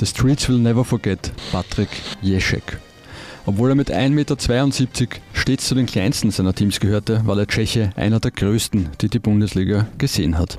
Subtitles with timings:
[0.00, 1.88] The Streets Will Never Forget, Patrick
[2.22, 2.78] Jeschek.
[3.46, 4.36] Obwohl er mit 1,72 Meter
[5.32, 9.18] stets zu den kleinsten seiner Teams gehörte, war der Tscheche einer der größten, die die
[9.18, 10.58] Bundesliga gesehen hat.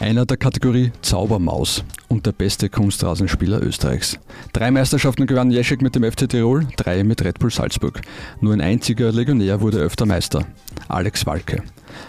[0.00, 4.18] Einer der Kategorie Zaubermaus und der beste Kunstrasenspieler Österreichs.
[4.52, 8.00] Drei Meisterschaften gewann Jeschek mit dem FC Tirol, drei mit Red Bull Salzburg.
[8.40, 10.44] Nur ein einziger Legionär wurde öfter Meister,
[10.88, 11.62] Alex Walke.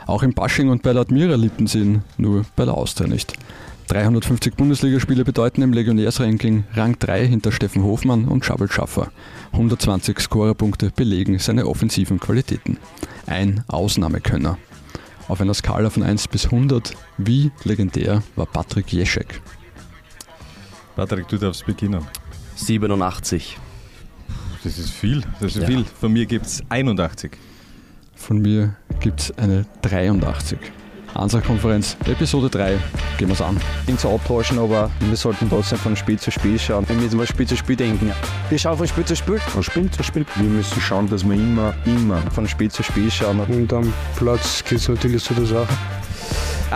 [0.07, 3.33] Auch im Basching und bei la Admira liebten sie ihn, nur bei der Austria nicht.
[3.87, 9.11] 350 Bundesligaspiele bedeuten im Legionärsranking Rang 3 hinter Steffen Hofmann und Schabel Schaffer.
[9.53, 12.77] 120 Scorerpunkte belegen seine offensiven Qualitäten.
[13.27, 14.57] Ein Ausnahmekönner.
[15.29, 19.41] Auf einer Skala von 1 bis 100, wie legendär war Patrick Jeschek?
[20.95, 22.05] Patrick, du darfst beginnen.
[22.55, 23.57] 87.
[24.63, 25.67] Das ist viel, das ist ja.
[25.67, 25.85] viel.
[25.85, 27.31] Von mir gibt es 81.
[28.15, 30.59] Von mir gibt es eine 83.
[31.17, 32.77] Ansachkonferenz, Episode 3.
[33.17, 33.59] Gehen wir es an.
[33.85, 36.87] Bin zu abtauschen, aber wir sollten trotzdem von Spiel zu Spiel schauen.
[36.87, 38.11] Wir müssen von Spiel zu Spiel denken.
[38.49, 39.39] Wir schauen von Spiel zu Spiel.
[39.39, 40.25] Von Spiel zu Spiel.
[40.35, 43.39] Wir müssen schauen, dass wir immer, immer von Spiel zu Spiel schauen.
[43.39, 45.73] Und am Platz geht es natürlich so der Sache.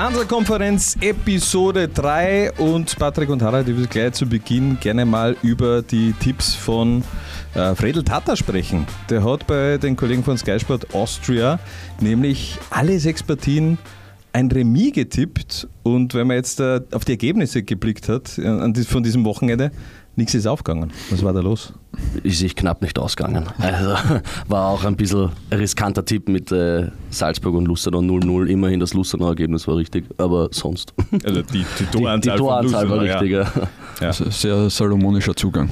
[0.07, 5.35] Unsere Konferenz Episode 3 und Patrick und Harald, ich will gleich zu Beginn gerne mal
[5.43, 7.03] über die Tipps von
[7.53, 8.87] äh, Fredel Tata sprechen.
[9.09, 11.59] Der hat bei den Kollegen von Sky Sport Austria
[11.99, 13.77] nämlich alle sechs Partien
[14.33, 19.03] ein Remis getippt und wenn man jetzt äh, auf die Ergebnisse geblickt hat äh, von
[19.03, 19.71] diesem Wochenende,
[20.15, 20.91] nichts ist aufgegangen.
[21.09, 21.73] Was war da los?
[22.23, 23.45] Ist sich knapp nicht ausgegangen.
[23.57, 23.95] Also
[24.47, 28.47] war auch ein bisschen riskanter Tipp mit äh, Salzburg und Lustenau 0-0.
[28.47, 30.93] Immerhin das Lustenau Ergebnis war richtig, aber sonst.
[31.23, 33.51] Also die, die Toranzahl, die, die Toranzahl war richtig, ja.
[33.99, 34.13] ja.
[34.13, 35.69] Sehr salomonischer Zugang.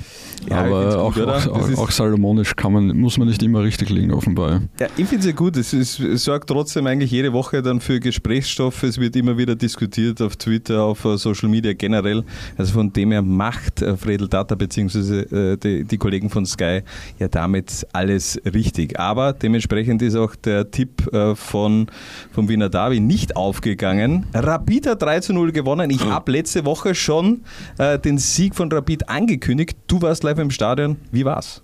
[0.47, 4.11] Ja, Aber auch, gut, auch, auch, salomonisch kann man, muss man nicht immer richtig liegen,
[4.11, 4.61] offenbar.
[4.79, 5.57] Ja, ich finde es ja gut.
[5.57, 8.83] Es, es, sorgt trotzdem eigentlich jede Woche dann für Gesprächsstoff.
[8.83, 12.23] Es wird immer wieder diskutiert auf Twitter, auf uh, Social Media generell.
[12.57, 15.25] Also von dem her macht uh, Fredel Data bzw.
[15.31, 16.81] Uh, die, die, Kollegen von Sky
[17.19, 18.99] ja damit alles richtig.
[18.99, 21.87] Aber dementsprechend ist auch der Tipp äh, von,
[22.31, 24.25] von Wiener Davi nicht aufgegangen.
[24.33, 25.89] Rapid hat 3 zu 0 gewonnen.
[25.89, 27.41] Ich habe letzte Woche schon
[27.77, 29.77] äh, den Sieg von Rapid angekündigt.
[29.87, 30.97] Du warst live im Stadion.
[31.11, 31.63] Wie war's?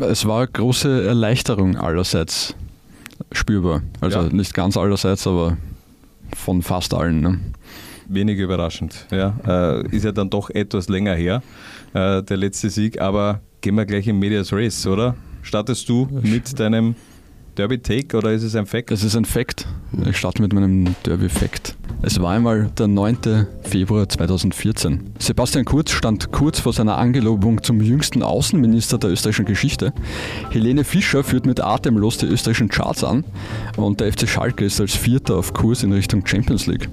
[0.00, 2.54] Es war große Erleichterung allerseits
[3.30, 3.82] spürbar.
[4.00, 4.28] Also ja.
[4.28, 5.56] nicht ganz allerseits, aber
[6.34, 7.20] von fast allen.
[7.20, 7.38] Ne?
[8.08, 9.06] Wenig überraschend.
[9.12, 11.42] Ja, äh, ist ja dann doch etwas länger her,
[11.92, 13.00] äh, der letzte Sieg.
[13.00, 15.14] Aber gehen wir gleich in Medias Race, oder?
[15.42, 16.96] Startest du mit deinem
[17.56, 18.90] Derby Take oder ist es ein Fact?
[18.90, 19.68] Es ist ein Fact.
[20.06, 21.76] Ich starte mit meinem Derby Fact.
[22.06, 23.46] Es war einmal der 9.
[23.62, 25.14] Februar 2014.
[25.18, 29.94] Sebastian Kurz stand kurz vor seiner Angelobung zum jüngsten Außenminister der österreichischen Geschichte.
[30.50, 33.24] Helene Fischer führt mit atemlos die österreichischen Charts an
[33.78, 36.90] und der FC Schalke ist als Vierter auf Kurs in Richtung Champions League.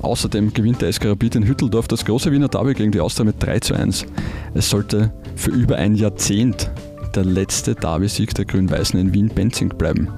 [0.00, 3.42] Außerdem gewinnt der SK Rapid in Hütteldorf das große Wiener Derby gegen die Austria mit
[3.42, 4.06] 3 zu 1.
[4.54, 6.70] Es sollte für über ein Jahrzehnt
[7.14, 10.08] der letzte Derby-Sieg der Grün-Weißen in Wien-Benzing bleiben.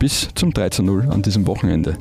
[0.00, 1.96] Bis zum 13-0 an diesem Wochenende.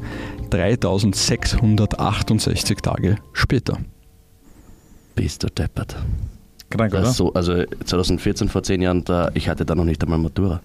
[0.53, 3.77] 3668 Tage später.
[5.15, 5.95] Bist du deppert.
[6.69, 7.05] Krank, oder?
[7.05, 10.61] So, also 2014, vor zehn Jahren, da, ich hatte da noch nicht einmal Matura.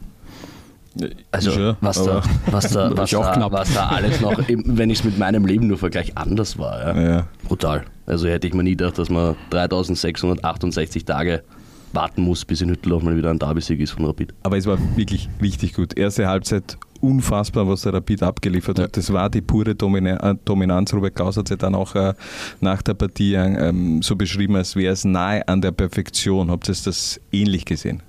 [1.30, 5.04] Also ja, was, da, was, da, was, da, was da alles noch, wenn ich es
[5.04, 6.94] mit meinem Leben nur vergleiche, anders war.
[6.96, 7.10] Ja.
[7.10, 7.26] Ja.
[7.44, 7.86] Brutal.
[8.04, 11.44] Also hätte ich mir nie gedacht, dass man 3668 Tage
[11.92, 14.34] warten muss, bis in Hütteldorf mal wieder ein Derby-Sieg ist von Rapid.
[14.42, 15.96] Aber es war wirklich richtig gut.
[15.96, 18.84] Erste Halbzeit unfassbar, was der Rapid abgeliefert ja.
[18.84, 18.96] hat.
[18.96, 20.92] Das war die pure äh, Dominanz.
[20.92, 22.14] Robert Klaus hat sie dann auch äh,
[22.60, 26.50] nach der Partie äh, ähm, so beschrieben, als wäre es nahe an der Perfektion.
[26.50, 28.02] Habt ihr das ähnlich gesehen?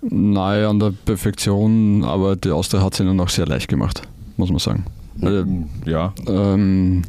[0.00, 4.02] Nahe an der Perfektion, aber die Austria hat es ihnen auch sehr leicht gemacht,
[4.36, 4.84] muss man sagen.
[5.84, 6.12] Ja.
[6.26, 7.02] Ähm,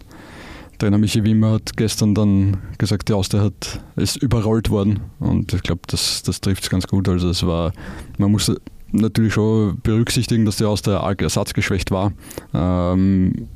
[0.77, 5.63] Trainer Michi Wimmer hat gestern dann gesagt, die Austria hat, ist überrollt worden und ich
[5.63, 7.07] glaube, das, das trifft es ganz gut.
[7.07, 7.73] Also es war,
[8.17, 8.51] man muss
[8.91, 12.13] natürlich schon berücksichtigen, dass die Austria arg ersatzgeschwächt war.
[12.53, 13.47] Ähm,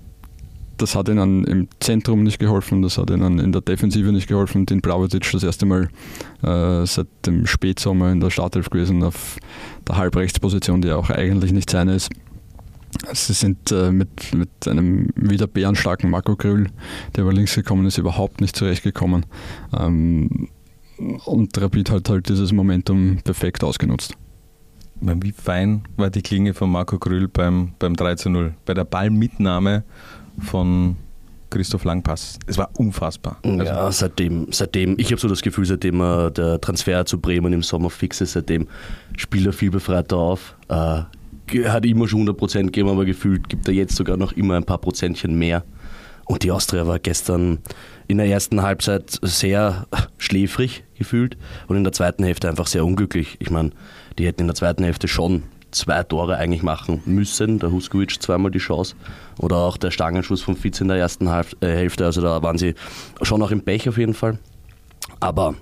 [0.78, 4.66] das hat ihnen im Zentrum nicht geholfen, das hat ihnen in der Defensive nicht geholfen.
[4.66, 5.90] Den Blauwitz das erste Mal
[6.44, 9.38] äh, seit dem Spätsommer in der Startelf gewesen auf
[9.88, 12.12] der Halbrechtsposition, die auch eigentlich nicht seine ist.
[13.14, 16.70] Sie sind äh, mit, mit einem wieder bärenstarken Marco Grüll,
[17.16, 19.26] der über links gekommen ist, überhaupt nicht zurechtgekommen.
[19.78, 20.50] Ähm,
[21.26, 24.14] und Rapid hat halt dieses Momentum perfekt ausgenutzt.
[25.00, 28.84] Wie fein war die Klinge von Marco Grüll beim, beim 3 zu 0, bei der
[28.84, 29.84] Ballmitnahme
[30.40, 30.96] von
[31.50, 32.40] Christoph Langpass.
[32.48, 33.38] Es war unfassbar.
[33.44, 37.54] Also ja, seitdem, seitdem, ich habe so das Gefühl, seitdem äh, der Transfer zu Bremen
[37.54, 38.68] im Sommer fix ist, seitdem
[39.16, 40.56] spielt er viel befreiter auf.
[40.68, 41.02] Äh,
[41.52, 44.80] hat immer schon 100% gegeben, aber gefühlt gibt er jetzt sogar noch immer ein paar
[44.80, 45.64] Prozentchen mehr.
[46.26, 47.60] Und die Austria war gestern
[48.08, 53.38] in der ersten Halbzeit sehr schläfrig gefühlt und in der zweiten Hälfte einfach sehr unglücklich.
[53.40, 53.72] Ich meine,
[54.18, 57.60] die hätten in der zweiten Hälfte schon zwei Tore eigentlich machen müssen.
[57.60, 58.96] Der Huskovic zweimal die Chance
[59.40, 62.06] oder auch der Stangenschuss von Fitz in der ersten äh, Hälfte.
[62.06, 62.76] Also da waren sie
[63.22, 64.40] schon auch im Pech auf jeden Fall.
[65.20, 65.56] Aber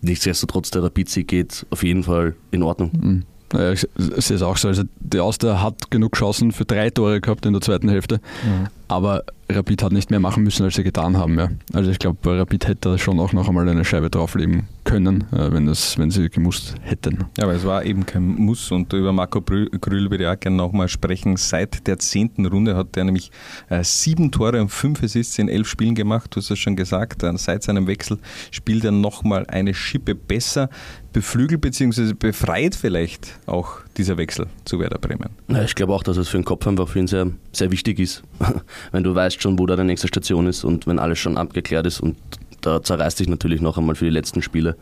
[0.00, 2.90] nichtsdestotrotz, der Rapid-Sieg geht auf jeden Fall in Ordnung.
[2.92, 3.24] Mhm.
[3.52, 4.68] Ja, ich sehe es auch so.
[4.68, 8.20] Also die Austria hat genug Chancen für drei Tore gehabt in der zweiten Hälfte.
[8.44, 8.66] Mhm.
[8.88, 11.38] Aber Rapid hat nicht mehr machen müssen, als sie getan haben.
[11.38, 11.48] Ja.
[11.72, 15.66] Also ich glaube, Rapid hätte schon auch noch einmal eine Scheibe drauflegen können, äh, wenn,
[15.66, 17.24] das, wenn sie gemusst hätten.
[17.36, 20.56] Ja, aber es war eben kein Muss und über Marco Grüll würde ich auch gerne
[20.56, 21.36] nochmal sprechen.
[21.36, 23.30] Seit der zehnten Runde hat er nämlich
[23.70, 27.22] äh, sieben Tore und fünf Assists in elf Spielen gemacht, du hast es schon gesagt.
[27.22, 28.18] Äh, seit seinem Wechsel
[28.50, 30.68] spielt er nochmal eine Schippe besser
[31.12, 32.12] beflügelt bzw.
[32.12, 35.30] befreit vielleicht auch dieser Wechsel zu Werder Bremen?
[35.48, 37.98] Ja, ich glaube auch, dass es für den Kopf einfach für ihn sehr, sehr wichtig
[37.98, 38.22] ist.
[38.92, 41.86] wenn du weißt schon, wo da die nächste Station ist und wenn alles schon abgeklärt
[41.86, 42.16] ist und
[42.60, 44.76] da zerreißt dich natürlich noch einmal für die letzten Spiele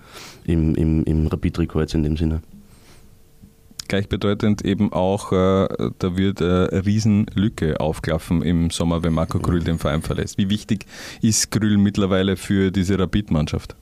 [0.44, 2.42] im, im, im Rapid-Trikot jetzt in dem Sinne.
[3.88, 5.68] Gleichbedeutend eben auch, äh,
[5.98, 10.38] da wird eine Riesenlücke aufklaffen im Sommer, wenn Marco Grüll den Verein verlässt.
[10.38, 10.86] Wie wichtig
[11.22, 13.76] ist Grüll mittlerweile für diese Rapid-Mannschaft?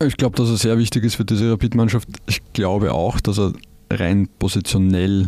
[0.00, 2.08] Ich glaube, dass er sehr wichtig ist für diese Rapid-Mannschaft.
[2.26, 3.52] Ich glaube auch, dass er
[3.90, 5.26] rein positionell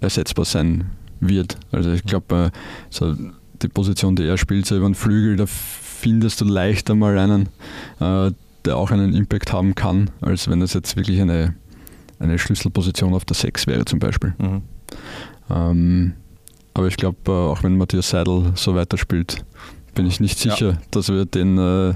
[0.00, 0.90] ersetzbar sein
[1.20, 1.58] wird.
[1.72, 2.58] Also ich glaube, äh,
[2.90, 3.16] so
[3.60, 7.48] die Position, die er spielt, so über den Flügel, da findest du leichter mal einen,
[7.98, 8.30] äh,
[8.64, 11.54] der auch einen Impact haben kann, als wenn es jetzt wirklich eine,
[12.20, 14.34] eine Schlüsselposition auf der 6 wäre zum Beispiel.
[14.38, 14.62] Mhm.
[15.50, 16.12] Ähm,
[16.74, 19.44] aber ich glaube, äh, auch wenn Matthias Seidel so weiterspielt,
[19.98, 20.78] bin ich nicht sicher, ja.
[20.92, 21.88] dass wir den äh,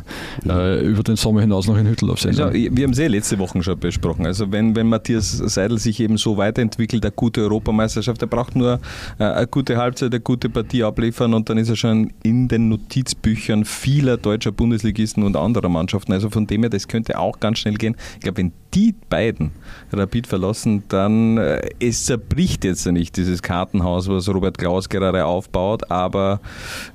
[0.44, 2.30] äh, über den Sommer hinaus noch in Hütteldorf sehen.
[2.30, 4.26] Also, wir haben es ja letzte Woche schon besprochen.
[4.26, 8.80] Also wenn, wenn Matthias Seidel sich eben so weiterentwickelt, eine gute Europameisterschaft, er braucht nur
[9.20, 12.70] äh, eine gute Halbzeit, eine gute Partie abliefern und dann ist er schon in den
[12.70, 16.12] Notizbüchern vieler deutscher Bundesligisten und anderer Mannschaften.
[16.12, 17.94] Also von dem her, das könnte auch ganz schnell gehen.
[18.16, 19.50] Ich glaube, wenn die beiden
[19.92, 25.90] Rapid verlassen, dann äh, es zerbricht jetzt nicht dieses Kartenhaus, was Robert Klaus gerade aufbaut,
[25.90, 26.40] aber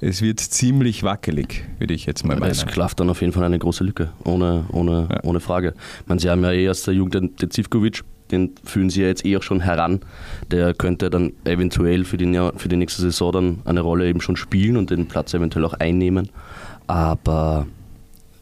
[0.02, 2.52] es wird ziemlich wackelig, würde ich jetzt mal meinen.
[2.52, 5.20] Es klafft dann auf jeden Fall eine große Lücke, ohne, ohne, ja.
[5.24, 5.74] ohne Frage.
[6.06, 9.26] Man, Sie haben ja eh aus der Jugend den Zivkovic, den fühlen Sie ja jetzt
[9.26, 10.02] eh auch schon heran.
[10.52, 12.26] Der könnte dann eventuell für die,
[12.58, 15.74] für die nächste Saison dann eine Rolle eben schon spielen und den Platz eventuell auch
[15.74, 16.30] einnehmen.
[16.88, 17.68] Aber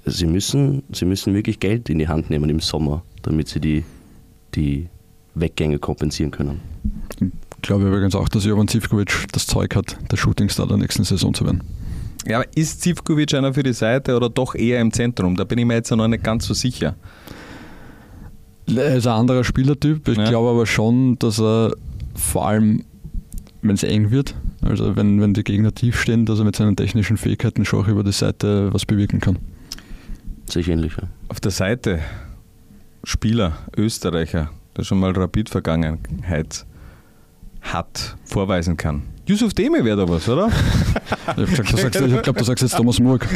[0.05, 3.83] Sie müssen, Sie müssen wirklich Geld in die Hand nehmen im Sommer damit sie die,
[4.53, 4.87] die
[5.33, 6.61] Weggänge kompensieren können.
[7.19, 11.33] Ich glaube übrigens auch, dass Jovan Zivkovic das Zeug hat, der Shootingstar der nächsten Saison
[11.33, 11.61] zu werden.
[12.27, 15.35] Ja, aber ist Zivkovic einer für die Seite oder doch eher im Zentrum?
[15.35, 16.95] Da bin ich mir jetzt noch nicht ganz so sicher.
[18.67, 20.07] Er ist ein anderer Spielertyp.
[20.07, 20.29] Ich ja.
[20.29, 21.73] glaube aber schon, dass er
[22.15, 22.83] vor allem,
[23.61, 26.75] wenn es eng wird, also wenn, wenn die Gegner tief stehen, dass er mit seinen
[26.75, 29.37] technischen Fähigkeiten schon auch über die Seite was bewirken kann.
[30.49, 31.07] Sich ähnlich, ja.
[31.27, 31.99] Auf der Seite
[33.03, 36.65] Spieler, Österreicher, der schon mal Rapid-Vergangenheit
[37.61, 39.03] hat, vorweisen kann.
[39.27, 40.49] Yusuf Deme wäre da was, oder?
[41.37, 43.27] ich glaube, du sagst jetzt Thomas Murg.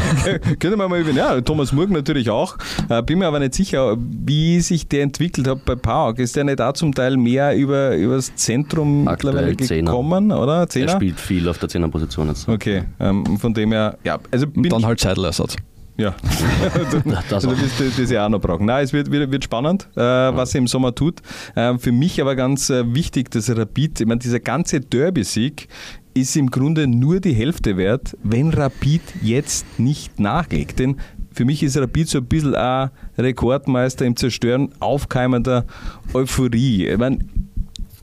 [0.58, 2.58] Könnte man mal über, ja, Thomas Murg natürlich auch.
[2.88, 6.18] Äh, bin mir aber nicht sicher, wie sich der entwickelt hat bei Park.
[6.18, 10.68] Ist der nicht da zum Teil mehr über, über das Zentrum Aktuell mittlerweile gekommen, oder?
[10.68, 10.92] Zehner?
[10.92, 12.46] Er spielt viel auf der Zehnerposition jetzt.
[12.46, 14.18] Okay, ähm, von dem her, ja.
[14.30, 15.56] Also Und dann halt Zeitelersatz.
[16.00, 18.64] Ja, das, also das, das ja auch noch brauchen.
[18.64, 21.20] Nein, es wird, wird, wird spannend, äh, was er im Sommer tut.
[21.54, 25.68] Äh, für mich aber ganz äh, wichtig, dass Rapid, ich meine, dieser ganze Derby-Sieg
[26.14, 30.78] ist im Grunde nur die Hälfte wert, wenn Rapid jetzt nicht nachlegt.
[30.78, 30.96] Denn
[31.32, 35.66] für mich ist Rapid so ein bisschen ein Rekordmeister im Zerstören aufkeimender
[36.14, 36.86] Euphorie.
[36.86, 37.18] Ich meine,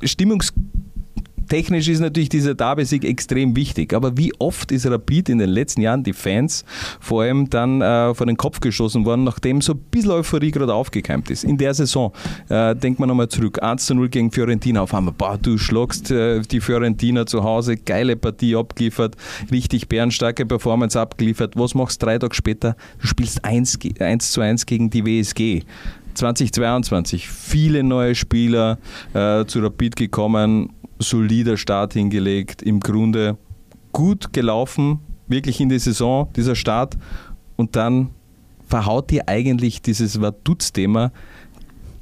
[0.04, 0.54] Stimmungs
[1.48, 3.94] technisch ist natürlich dieser Derby-Sieg extrem wichtig.
[3.94, 6.63] Aber wie oft ist Rapid in den letzten Jahren die Fans
[7.00, 10.74] vor allem dann äh, vor den Kopf geschossen worden, nachdem so ein bisschen Euphorie gerade
[10.74, 11.44] aufgekeimt ist?
[11.44, 12.12] In der Saison,
[12.50, 16.12] äh, denkt man nochmal zurück, 1 zu 0 gegen Fiorentina auf einmal, boah, du schlagst
[16.12, 19.16] äh, die Fiorentina zu Hause, geile Partie abgeliefert,
[19.51, 21.56] richtig bärenstarke Performance abgeliefert.
[21.56, 22.75] Was machst du drei Tage später?
[23.01, 25.63] Du spielst 1, 1 zu 1 gegen die WSG.
[26.17, 28.77] 2022 viele neue Spieler
[29.13, 30.69] äh, zu Rapid gekommen
[31.00, 33.38] solider Start hingelegt, im Grunde
[33.91, 36.97] gut gelaufen, wirklich in die Saison, dieser Start.
[37.55, 38.09] Und dann
[38.67, 41.12] verhaut dir eigentlich dieses Vaduz-Thema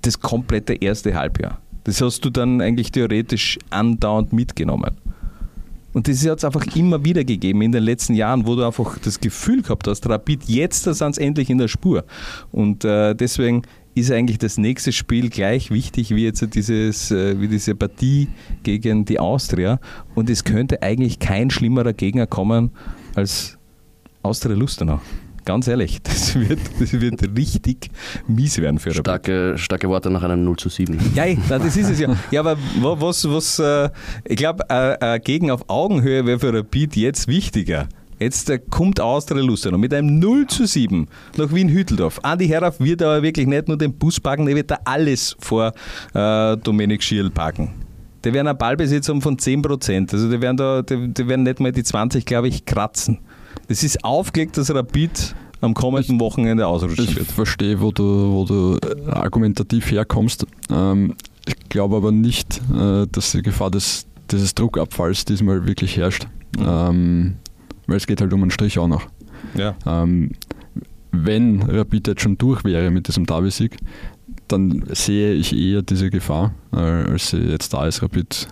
[0.02, 1.60] das komplette erste Halbjahr.
[1.84, 4.98] Das hast du dann eigentlich theoretisch andauernd mitgenommen.
[5.94, 8.98] Und das hat es einfach immer wieder gegeben in den letzten Jahren, wo du einfach
[9.00, 12.04] das Gefühl gehabt hast, Rapid, jetzt sind sie endlich in der Spur.
[12.52, 13.62] Und äh, deswegen
[13.96, 18.28] ist eigentlich das nächste Spiel gleich wichtig wie jetzt dieses, äh, wie diese Partie
[18.64, 19.80] gegen die Austria.
[20.14, 22.72] Und es könnte eigentlich kein schlimmerer Gegner kommen
[23.16, 23.58] als
[24.22, 25.00] Austria Lustenau.
[25.46, 27.90] Ganz ehrlich, das wird, das wird richtig
[28.28, 31.00] mies werden für starke, starke Worte nach einem 0 zu 7.
[31.16, 32.16] Ja, das ist es ja.
[32.32, 33.90] Ja, aber was, was äh,
[34.26, 37.88] ich glaube, äh, gegen auf Augenhöhe wäre für Rapid jetzt wichtiger.
[38.20, 41.08] Jetzt äh, kommt Austria Lustenau mit einem 0 zu 7
[41.38, 42.20] nach Wien-Hütteldorf.
[42.24, 45.74] Andi Herauf wird aber wirklich nicht nur den Bus packen, der wird da alles vor
[46.14, 47.72] äh, Dominik Schierl packen.
[48.24, 50.12] Die werden einen Ballbesitz haben von 10%.
[50.12, 53.20] Also die werden, da, die, die werden nicht mal die 20, glaube ich, kratzen.
[53.68, 57.28] Das ist aufgelegt, dass Rapid am kommenden Wochenende ausrutschen wird.
[57.28, 60.46] Ich verstehe, wo du, wo du äh, argumentativ herkommst.
[60.72, 66.28] Ähm, ich glaube aber nicht, äh, dass die Gefahr des, dieses Druckabfalls diesmal wirklich herrscht.
[66.58, 66.66] Mhm.
[66.68, 67.36] Ähm,
[67.88, 69.08] weil es geht halt um einen Strich auch noch.
[69.56, 69.76] Ja.
[69.86, 70.32] Ähm,
[71.12, 73.78] wenn Rapid jetzt schon durch wäre mit diesem Derby-Sieg,
[74.48, 78.02] dann sehe ich eher diese Gefahr, äh, als sie jetzt da ist.
[78.02, 78.48] Rapid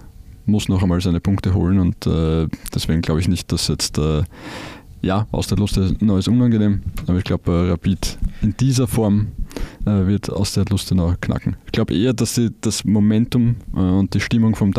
[0.46, 4.24] muss noch einmal seine Punkte holen und äh, deswegen glaube ich nicht, dass jetzt äh,
[5.04, 9.28] ja, aus der Lust ist unangenehm, aber ich glaube, Rapid in dieser Form
[9.86, 11.58] äh, wird aus der Lustenau knacken.
[11.66, 14.72] Ich glaube eher, dass sie das Momentum äh, und die Stimmung vom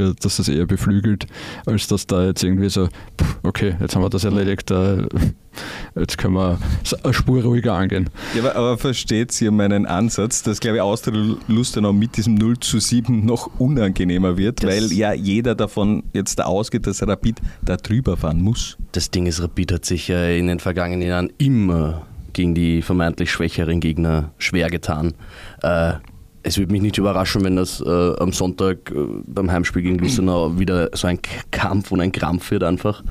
[0.00, 1.26] äh, dass das eher beflügelt,
[1.66, 2.88] als dass da jetzt irgendwie so,
[3.44, 5.06] okay, jetzt haben wir das erledigt, äh,
[5.98, 6.58] jetzt können wir
[7.02, 8.10] eine Spur ruhiger angehen.
[8.34, 12.58] Ja, aber, aber versteht ihr meinen Ansatz, dass, glaube ich, Austria Lustenau mit diesem 0
[12.60, 17.40] zu 7 noch unangenehmer wird, das weil ja jeder davon jetzt da ausgeht, dass Rapid
[17.62, 18.76] da drüber fahren muss?
[18.92, 23.30] Das Ding ist, Rapid hat sich ja in den vergangenen Jahren immer gegen die vermeintlich
[23.30, 25.14] schwächeren Gegner schwer getan.
[25.62, 25.94] Äh,
[26.42, 28.94] es würde mich nicht überraschen, wenn das äh, am Sonntag äh,
[29.26, 31.18] beim Heimspiel gegen Lustenau wieder so ein
[31.50, 33.02] Kampf und ein Krampf wird einfach.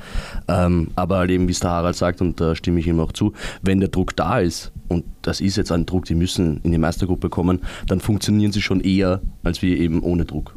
[0.48, 3.12] Ähm, aber halt eben, wie es der Harald sagt, und da stimme ich ihm auch
[3.12, 6.72] zu, wenn der Druck da ist, und das ist jetzt ein Druck, die müssen in
[6.72, 10.54] die Meistergruppe kommen, dann funktionieren sie schon eher als wir eben ohne Druck.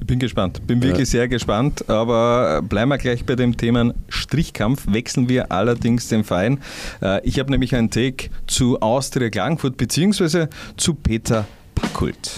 [0.00, 1.18] Ich bin gespannt, bin wirklich ja.
[1.20, 6.60] sehr gespannt, aber bleiben wir gleich bei dem Thema Strichkampf, wechseln wir allerdings den Verein.
[7.02, 12.30] Äh, ich habe nämlich einen Take zu Austria Klagenfurt beziehungsweise zu Peter Packult.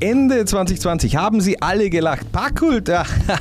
[0.00, 2.32] Ende 2020 haben sie alle gelacht.
[2.32, 2.90] Packult,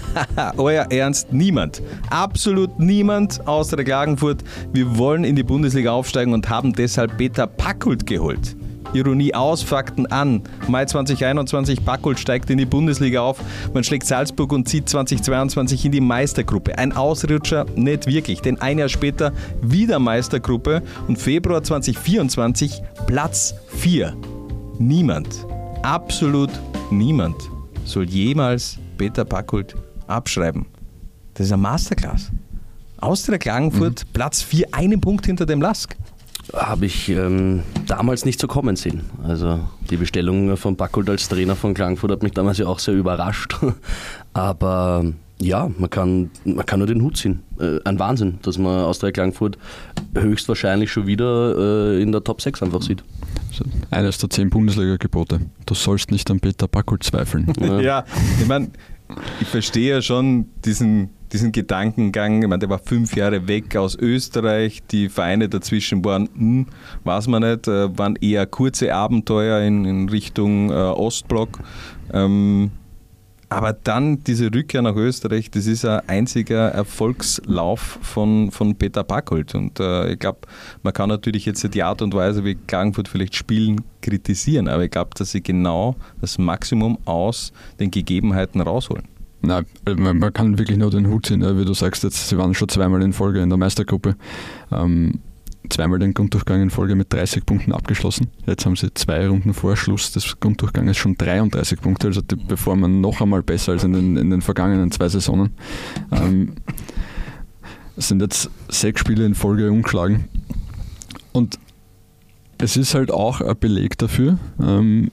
[0.58, 1.82] euer Ernst, niemand.
[2.10, 4.44] Absolut niemand außer der Klagenfurt.
[4.72, 8.56] Wir wollen in die Bundesliga aufsteigen und haben deshalb Peter Packult geholt.
[8.94, 10.42] Ironie aus, Fakten an.
[10.68, 13.40] Mai 2021, Backholt steigt in die Bundesliga auf.
[13.74, 16.78] Man schlägt Salzburg und zieht 2022 in die Meistergruppe.
[16.78, 24.16] Ein Ausrutscher nicht wirklich, denn ein Jahr später wieder Meistergruppe und Februar 2024 Platz 4.
[24.80, 25.46] Niemand,
[25.84, 26.52] absolut
[26.90, 27.36] niemand
[27.86, 29.76] soll jemals Peter Backholt
[30.08, 30.66] abschreiben.
[31.34, 32.32] Das ist ein Masterclass.
[32.98, 34.14] Austria Klagenfurt, mhm.
[34.14, 35.96] Platz 4, einen Punkt hinter dem Lask
[36.54, 39.02] habe ich ähm, damals nicht so kommen sehen.
[39.24, 42.94] Also die Bestellung von Backult als Trainer von Klagenfurt hat mich damals ja auch sehr
[42.94, 43.56] überrascht.
[44.34, 45.06] Aber
[45.40, 47.42] ja, man kann, man kann nur den Hut ziehen.
[47.60, 49.58] Äh, ein Wahnsinn, dass man Austria Klagenfurt
[50.14, 53.04] höchstwahrscheinlich schon wieder äh, in der Top 6 einfach sieht.
[53.90, 55.42] Eines der zehn Bundesliga-Gebote.
[55.66, 57.52] Du sollst nicht an Peter Backult zweifeln.
[57.60, 58.06] Ja, ja
[58.40, 58.70] ich meine,
[59.40, 63.96] ich verstehe ja schon diesen diesen Gedankengang, ich meine, der war fünf Jahre weg aus
[63.96, 66.66] Österreich, die Vereine dazwischen waren, hm,
[67.04, 71.60] weiß man nicht, äh, waren eher kurze Abenteuer in, in Richtung äh, Ostblock.
[72.14, 72.72] Ähm,
[73.52, 79.54] aber dann diese Rückkehr nach Österreich, das ist ein einziger Erfolgslauf von, von Peter Backholt.
[79.56, 80.40] Und äh, ich glaube,
[80.84, 84.92] man kann natürlich jetzt die Art und Weise, wie Klagenfurt vielleicht spielen, kritisieren, aber ich
[84.92, 89.04] glaube, dass sie genau das Maximum aus den Gegebenheiten rausholen.
[89.42, 89.66] Nein,
[89.98, 93.02] man kann wirklich nur den Hut ziehen, wie du sagst, jetzt, sie waren schon zweimal
[93.02, 94.16] in Folge in der Meistergruppe.
[94.72, 95.20] Ähm,
[95.72, 98.28] zweimal den Grunddurchgang in Folge mit 30 Punkten abgeschlossen.
[98.46, 103.02] Jetzt haben sie zwei Runden vor Schluss des Grunddurchganges schon 33 Punkte, also die performen
[103.02, 105.52] noch einmal besser als in den, in den vergangenen zwei Saisonen.
[106.12, 106.54] Ähm,
[107.98, 110.26] sind jetzt sechs Spiele in Folge umgeschlagen.
[111.32, 111.60] Und
[112.58, 115.12] es ist halt auch ein Beleg dafür, ähm,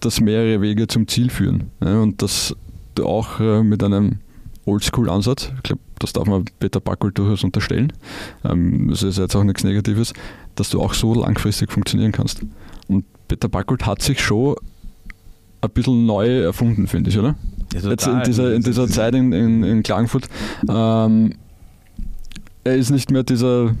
[0.00, 1.70] dass mehrere Wege zum Ziel führen.
[1.82, 2.54] Ja, und dass
[3.02, 4.20] auch äh, mit einem
[4.66, 5.52] Oldschool-Ansatz.
[5.56, 7.92] Ich glaube, das darf man Peter Backel durchaus unterstellen.
[8.44, 10.12] Ähm, das ist jetzt auch nichts Negatives,
[10.54, 12.42] dass du auch so langfristig funktionieren kannst.
[12.88, 14.56] Und Peter Backult hat sich schon
[15.62, 17.34] ein bisschen neu erfunden, finde ich, oder?
[17.72, 20.28] Ja, jetzt in dieser, in dieser Zeit in, in, in Klagenfurt.
[20.68, 21.32] Ähm,
[22.64, 23.74] er ist nicht mehr dieser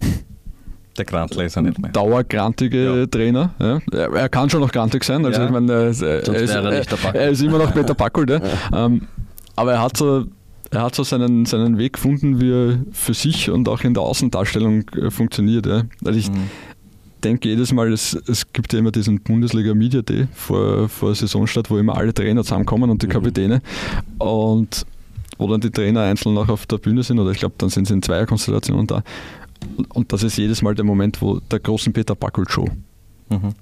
[0.98, 1.92] der Grantler ist er nicht mehr.
[1.92, 3.06] Dauergrantige ja.
[3.06, 3.54] Trainer.
[3.58, 3.80] Ja.
[3.92, 5.24] Er kann schon noch grantig sein.
[5.24, 5.46] Also ja.
[5.46, 8.28] ich meine, er, ist, er, ist, er, ist, immer noch Peter Packold.
[8.74, 9.06] Ähm,
[9.58, 10.24] aber er hat so,
[10.70, 14.04] er hat so seinen, seinen Weg gefunden, wie er für sich und auch in der
[14.04, 15.66] Außendarstellung äh, funktioniert.
[15.66, 15.82] Ja.
[16.04, 16.48] Also ich, mhm.
[17.24, 21.70] denke jedes Mal, es, es gibt ja immer diesen Bundesliga Media Day vor, vor Saisonstart,
[21.70, 23.12] wo immer alle Trainer zusammenkommen und die mhm.
[23.12, 23.62] Kapitäne.
[24.18, 24.86] Und
[25.38, 27.86] wo dann die Trainer einzeln noch auf der Bühne sind, oder ich glaube, dann sind
[27.86, 29.02] sie in Zweierkonstellationen da.
[29.88, 32.68] Und das ist jedes Mal der Moment, wo der großen Peter Backel Show.
[33.28, 33.54] Mhm.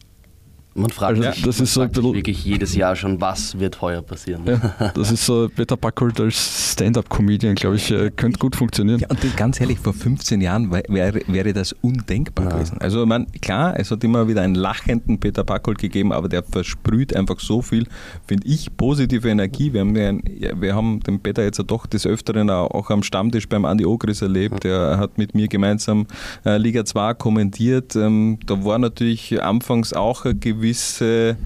[0.77, 4.43] Man fragt, also, das ist so wirklich jedes Jahr schon, was wird heuer passieren.
[4.45, 9.01] Ja, das ist so Peter Backold als Stand-up-Comedian, glaube ich, äh, könnte gut funktionieren.
[9.01, 12.53] Ja, und ganz ehrlich, vor 15 Jahren wäre, wäre das undenkbar ja.
[12.53, 12.79] gewesen.
[12.79, 17.17] Also man, klar, es hat immer wieder einen lachenden Peter Backold gegeben, aber der versprüht
[17.17, 17.87] einfach so viel,
[18.27, 19.73] finde ich, positive Energie.
[19.73, 20.23] Wir haben, einen,
[20.61, 24.65] wir haben den Peter jetzt doch des Öfteren auch am Stammtisch beim Andi Ogris erlebt.
[24.65, 26.07] Der hat mit mir gemeinsam
[26.45, 27.97] äh, Liga 2 kommentiert.
[27.97, 31.37] Ähm, da war natürlich anfangs auch ein gewisses gewisse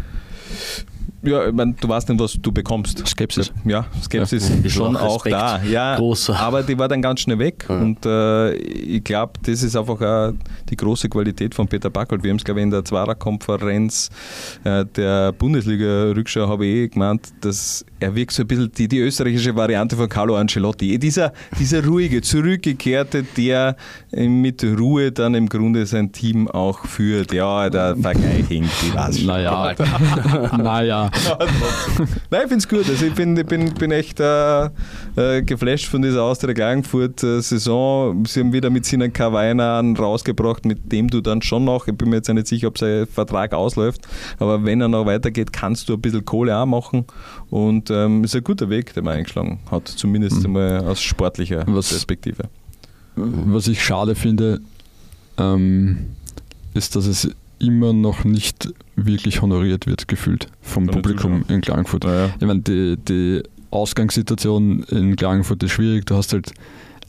[1.22, 3.06] ja, ich meine, du weißt nicht, was du bekommst.
[3.06, 3.52] Skepsis.
[3.66, 4.70] Ja, Skepsis ja.
[4.70, 5.62] schon auch da.
[5.62, 6.38] Ja, Großer.
[6.38, 7.66] Aber die war dann ganz schnell weg.
[7.68, 7.78] Ja.
[7.78, 10.32] Und äh, ich glaube, das ist einfach auch
[10.70, 12.22] die große Qualität von Peter Backold.
[12.22, 14.08] Wir haben es, glaube ich, in der Zwarer-Konferenz
[14.64, 18.98] äh, der Bundesliga-Rückschau habe ich eh gemeint, dass er wirkt so ein bisschen die, die
[18.98, 20.98] österreichische Variante von Carlo Ancelotti.
[20.98, 23.76] Dieser, dieser ruhige, zurückgekehrte, der
[24.12, 27.32] mit Ruhe dann im Grunde sein Team auch führt.
[27.32, 29.74] Ja, der Vergleich hinkt, ich weiß Naja,
[30.56, 31.10] naja.
[32.30, 32.88] Nein, ich finde es gut.
[32.88, 34.64] Also ich bin, ich bin, bin echt äh,
[35.16, 38.24] äh, geflasht von dieser Austria Klagenfurt-Saison.
[38.26, 42.08] Sie haben wieder mit Sinan Kawainer rausgebracht, mit dem du dann schon noch, ich bin
[42.08, 44.02] mir jetzt nicht sicher, ob sein Vertrag ausläuft,
[44.38, 47.04] aber wenn er noch weitergeht, kannst du ein bisschen Kohle auch machen.
[47.50, 50.46] Und ähm, ist ein guter Weg, den man eingeschlagen hat, zumindest mhm.
[50.56, 52.44] einmal aus sportlicher was, Perspektive.
[53.16, 54.60] Was ich schade finde,
[55.38, 56.06] ähm,
[56.74, 62.04] ist, dass es immer noch nicht wirklich honoriert wird, gefühlt vom Von Publikum in Klagenfurt.
[62.04, 62.34] Ja, ja.
[62.38, 66.06] Ich meine, die, die Ausgangssituation in Klagenfurt ist schwierig.
[66.06, 66.52] Du hast halt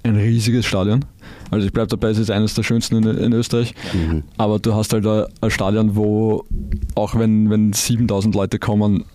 [0.04, 1.06] ein riesiges Stadion.
[1.50, 3.74] Also ich bleibe dabei, es ist eines der schönsten in, in Österreich.
[3.94, 4.24] Mhm.
[4.38, 6.46] Aber du hast halt ein, ein Stadion, wo
[6.96, 9.06] auch wenn, wenn 7000 Leute kommen,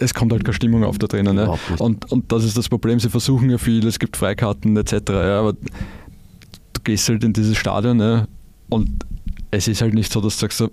[0.00, 1.36] es kommt halt keine Stimmung auf da drinnen.
[1.36, 1.54] Ne?
[1.78, 4.92] Und, und das ist das Problem, sie versuchen ja viel, es gibt Freikarten etc.
[5.08, 8.28] Ja, aber du gehst halt in dieses Stadion ne?
[8.68, 8.90] und
[9.50, 10.70] es ist halt nicht so, dass du sagst, so,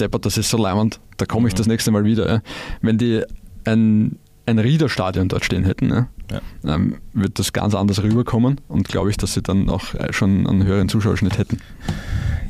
[0.00, 1.58] deppert, das ist so leimend, da komme ich mhm.
[1.58, 2.28] das nächste Mal wieder.
[2.28, 2.42] Ja?
[2.80, 3.22] Wenn die
[3.64, 6.08] ein, ein Riederstadion dort stehen hätten, ne?
[6.30, 6.40] ja.
[6.74, 10.64] ähm, wird das ganz anders rüberkommen und glaube ich, dass sie dann auch schon einen
[10.64, 11.58] höheren Zuschauerschnitt hätten.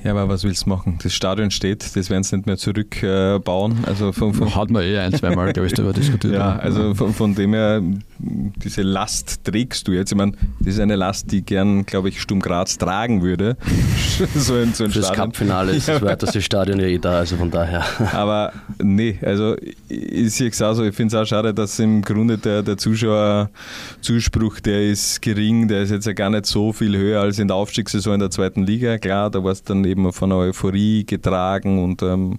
[0.06, 1.00] Ja, aber was willst du machen?
[1.02, 3.78] Das Stadion steht, das werden sie nicht mehr zurückbauen.
[3.84, 6.34] Äh, also von, von Hat man eh ein, zweimal, glaube ich, darüber diskutiert.
[6.34, 7.82] ja, also von, von, dem her,
[8.20, 10.12] diese Last trägst du jetzt.
[10.12, 13.56] Ich meine, das ist eine Last, die gern, glaube ich, Sturm Graz tragen würde.
[14.36, 17.36] so ein, so ein Für das Cup-Finale ist das weiteste Stadion ja eh da, also
[17.36, 17.84] von daher.
[18.12, 19.56] aber nee, also
[19.88, 22.76] ich sehe es auch so, ich finde es auch schade, dass im Grunde der, der
[22.76, 27.48] Zuschauerzuspruch, der ist gering, der ist jetzt ja gar nicht so viel höher als in
[27.48, 28.98] der Aufstiegssaison in der zweiten Liga.
[28.98, 32.38] Klar, da war es dann eben eben von einer Euphorie getragen und ähm,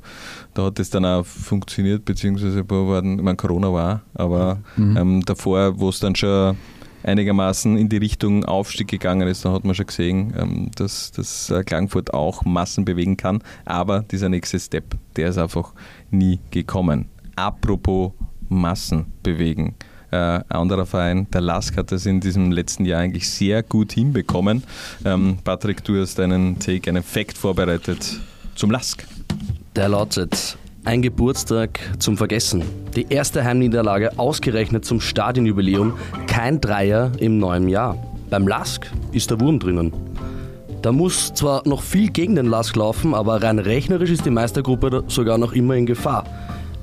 [0.53, 4.97] da hat es dann auch funktioniert, beziehungsweise ich meine, Corona war, aber mhm.
[4.97, 6.55] ähm, davor, wo es dann schon
[7.03, 11.53] einigermaßen in die Richtung Aufstieg gegangen ist, da hat man schon gesehen, ähm, dass, dass
[11.65, 15.73] Klagenfurt auch Massen bewegen kann, aber dieser nächste Step, der ist einfach
[16.11, 17.09] nie gekommen.
[17.35, 18.11] Apropos
[18.49, 19.75] Massen bewegen.
[20.11, 23.91] Äh, ein anderer Verein, der LASK, hat das in diesem letzten Jahr eigentlich sehr gut
[23.91, 24.63] hinbekommen.
[25.03, 28.19] Ähm, Patrick, du hast einen Take, einen Fact vorbereitet
[28.55, 29.05] zum LASK.
[29.75, 32.63] Der lautet ein Geburtstag zum Vergessen.
[32.95, 35.93] Die erste Heimniederlage ausgerechnet zum Stadionjubiläum.
[36.27, 37.97] Kein Dreier im neuen Jahr.
[38.29, 39.91] Beim LASK ist der Wurm drinnen.
[40.81, 45.03] Da muss zwar noch viel gegen den LASK laufen, aber rein rechnerisch ist die Meistergruppe
[45.07, 46.23] sogar noch immer in Gefahr.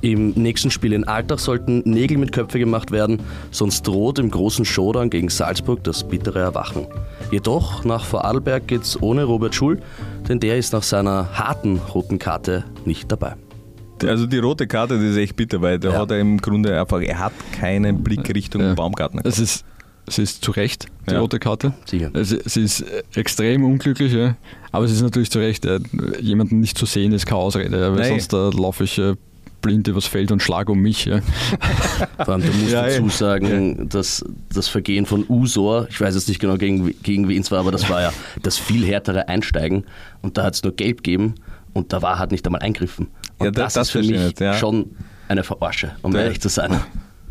[0.05, 4.67] Im nächsten Spiel in Alltag sollten Nägel mit Köpfe gemacht werden, sonst droht im großen
[4.67, 6.87] Showdown gegen Salzburg das bittere Erwachen.
[7.31, 9.81] Jedoch nach Vorarlberg geht's ohne Robert Schul,
[10.29, 13.37] denn der ist nach seiner harten roten Karte nicht dabei.
[14.05, 15.99] Also die rote Karte, die ist echt bitter, weil da ja.
[16.01, 18.75] hat er im Grunde einfach, er hat keinen Blick Richtung ja.
[18.75, 19.23] Baumgartner.
[19.25, 19.65] Es ist,
[20.07, 21.21] es ist zu Recht, die ja.
[21.21, 21.73] rote Karte.
[21.87, 22.11] Sicher.
[22.13, 24.37] Es, es ist extrem unglücklich, ja.
[24.71, 25.67] aber es ist natürlich zu Recht.
[26.21, 28.09] Jemanden nicht zu sehen ist keine Ausrede, weil Nein.
[28.11, 29.01] sonst da laufe ich
[29.65, 31.07] blind übers Feld und schlag um mich.
[31.07, 31.21] Ja.
[32.19, 33.85] Allem, du musst ja, dazu sagen, ja.
[33.87, 37.61] dass das Vergehen von Usor, ich weiß jetzt nicht genau gegen, gegen wen es war,
[37.61, 39.85] aber das war ja das viel härtere Einsteigen
[40.21, 41.35] und da hat es nur gelb gegeben
[41.73, 43.09] und da war halt nicht einmal eingriffen.
[43.39, 44.91] Und ja, das, das, ist für mich nicht, schon
[45.29, 46.79] eine Verarsche, um da, ehrlich zu sein.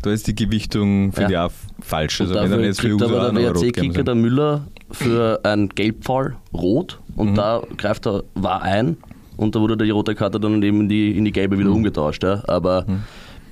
[0.02, 1.46] Da ist die Gewichtung, finde ja.
[1.46, 2.20] auch falsch.
[2.20, 7.30] Also, wenn dann jetzt für aber der WRC-Kicker, der Müller, für einen Gelbfall rot und
[7.30, 7.34] mhm.
[7.36, 8.96] da greift er war ein
[9.36, 11.76] und da wurde die rote Karte dann eben in die, in die gelbe wieder mhm.
[11.76, 12.22] umgetauscht.
[12.22, 12.42] Ja.
[12.46, 13.02] Aber mhm.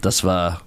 [0.01, 0.61] das war,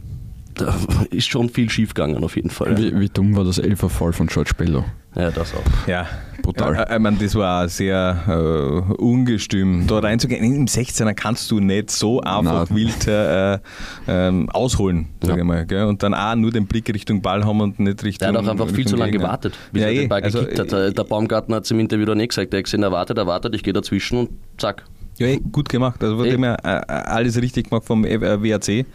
[0.55, 0.75] da
[1.11, 2.77] ist schon viel schief gegangen auf jeden Fall.
[2.77, 4.83] Wie, wie dumm war das Elferfall von George Bello?
[5.15, 5.87] Ja, das auch.
[5.87, 6.07] Ja,
[6.41, 6.75] brutal.
[6.75, 10.43] Ja, ich meine, das war sehr äh, ungestüm, da reinzugehen.
[10.43, 12.77] Im 16er kannst du nicht so einfach Nein.
[12.77, 13.53] wild äh,
[14.07, 15.37] äh, ausholen, sage ja.
[15.39, 15.65] ich mal.
[15.65, 15.85] Gell?
[15.85, 18.33] Und dann auch nur den Blick Richtung Ball haben und nicht Richtung.
[18.33, 20.59] Der hat auch einfach viel zu lange gewartet, bis ja, er den Ball also, gekickt
[20.59, 20.97] hat.
[20.97, 22.53] Der Baumgartner hat es im Interview dann nicht gesagt.
[22.53, 24.83] Er hat gesehen, er wartet, er wartet, ich gehe dazwischen und zack.
[25.17, 26.03] Ja, ey, gut gemacht.
[26.03, 28.85] Also dem her äh, alles richtig gemacht vom WAC.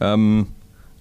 [0.00, 0.46] Ähm,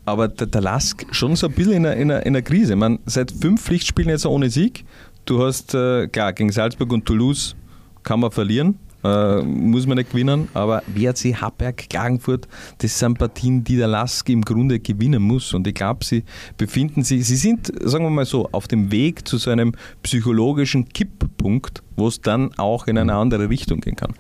[0.06, 2.76] aber der, der Lask schon so ein bisschen in einer, in einer, in einer Krise.
[2.76, 4.86] Man, seit fünf Pflichtspielen jetzt ohne Sieg.
[5.26, 7.56] Du hast, äh, klar, gegen Salzburg und Toulouse
[8.04, 12.48] kann man verlieren, äh, muss man nicht gewinnen, aber WRC Haberg, Klagenfurt,
[12.80, 15.54] das sind Partien, die der Lask im Grunde gewinnen muss.
[15.54, 16.24] Und ich glaube, sie
[16.58, 20.90] befinden sich, sie sind, sagen wir mal so, auf dem Weg zu so einem psychologischen
[20.90, 24.14] Kipppunkt, wo es dann auch in eine andere Richtung gehen kann.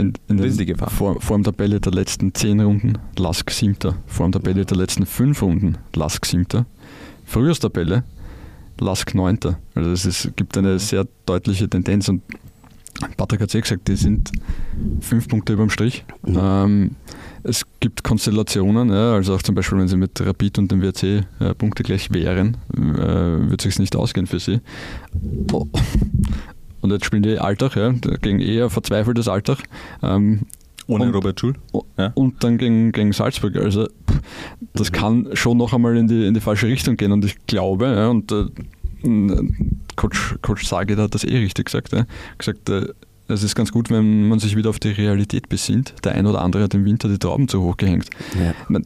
[0.00, 0.90] In, in ist die Gefahr.
[0.90, 3.96] Vor, vor der der letzten zehn Runden Lask siebter.
[4.06, 6.66] Vor der der letzten fünf Runden Lask siebter.
[7.26, 8.04] Frühjahrstabelle
[8.80, 9.58] Lask neunter.
[9.74, 12.22] Also es gibt eine sehr deutliche Tendenz und
[13.16, 14.30] Patrick hat es eh gesagt, die sind
[15.00, 16.04] fünf Punkte über dem Strich.
[16.22, 16.38] Mhm.
[16.38, 16.90] Ähm,
[17.42, 21.24] es gibt Konstellationen, ja, also auch zum Beispiel, wenn sie mit Rapid und dem WRC
[21.40, 24.60] äh, Punkte gleich wären, äh, würde es sich nicht ausgehen für sie.
[25.52, 25.66] Oh.
[26.80, 29.58] Und jetzt spielen die Alltag, ja, gegen eher verzweifeltes Alltag.
[30.02, 30.40] Ähm,
[30.86, 31.54] ohne und, Robert Schul.
[31.96, 32.10] Ja.
[32.14, 33.56] Und dann gegen, gegen Salzburg.
[33.56, 33.88] Also
[34.72, 34.94] das mhm.
[34.94, 37.12] kann schon noch einmal in die, in die falsche Richtung gehen.
[37.12, 38.46] Und ich glaube, ja, und äh,
[39.96, 41.92] Coach, Coach Sage hat das eh richtig gesagt.
[41.92, 42.88] Ja, gesagt, äh,
[43.28, 45.94] es ist ganz gut, wenn man sich wieder auf die Realität besinnt.
[46.04, 48.10] Der ein oder andere hat im Winter die Trauben zu hoch gehängt.
[48.34, 48.54] Ja.
[48.68, 48.84] Man,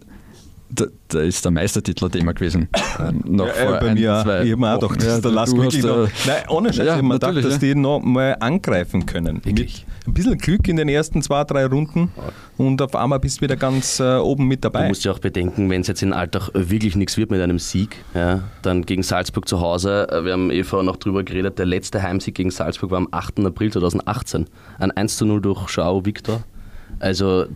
[0.71, 2.69] da, da, ist der Meistertitel Thema gewesen.
[2.99, 5.31] Ähm, noch ja, vor bei ein, mir zwei ich habe mir auch gedacht, ja, der
[5.31, 8.37] Lask wirklich noch, Nein, ohne Scheiß, ja, ich habe mir gedacht, dass die noch mal
[8.41, 9.45] angreifen können.
[9.45, 9.85] Wirklich?
[10.07, 12.11] Mit ein bisschen Glück in den ersten zwei, drei Runden
[12.57, 14.83] und auf einmal bist du wieder ganz äh, oben mit dabei.
[14.83, 17.59] Du musst ja auch bedenken, wenn es jetzt in Alltag wirklich nichts wird mit einem
[17.59, 21.59] Sieg, ja, dann gegen Salzburg zu Hause, äh, wir haben eh vorher noch drüber geredet,
[21.59, 23.41] der letzte Heimsieg gegen Salzburg war am 8.
[23.41, 24.47] April 2018.
[24.79, 26.45] Ein 1 zu 0 durch Schau Victor.
[27.01, 27.47] Also